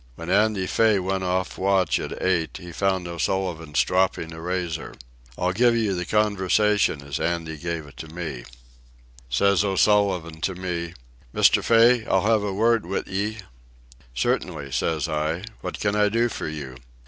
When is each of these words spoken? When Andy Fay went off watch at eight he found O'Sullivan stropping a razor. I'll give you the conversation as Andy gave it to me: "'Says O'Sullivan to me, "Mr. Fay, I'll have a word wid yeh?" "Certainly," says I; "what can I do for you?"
When 0.15 0.31
Andy 0.31 0.65
Fay 0.65 0.97
went 0.97 1.23
off 1.23 1.59
watch 1.59 1.99
at 1.99 2.23
eight 2.23 2.57
he 2.57 2.71
found 2.71 3.07
O'Sullivan 3.07 3.75
stropping 3.75 4.33
a 4.33 4.41
razor. 4.41 4.95
I'll 5.37 5.53
give 5.53 5.75
you 5.77 5.93
the 5.93 6.05
conversation 6.07 7.03
as 7.03 7.19
Andy 7.19 7.55
gave 7.55 7.85
it 7.85 7.97
to 7.97 8.07
me: 8.07 8.45
"'Says 9.29 9.63
O'Sullivan 9.63 10.41
to 10.41 10.55
me, 10.55 10.95
"Mr. 11.35 11.63
Fay, 11.63 12.03
I'll 12.07 12.25
have 12.25 12.41
a 12.41 12.51
word 12.51 12.83
wid 12.87 13.05
yeh?" 13.05 13.41
"Certainly," 14.15 14.71
says 14.71 15.07
I; 15.07 15.43
"what 15.59 15.79
can 15.79 15.95
I 15.95 16.09
do 16.09 16.29
for 16.29 16.47
you?" 16.47 16.77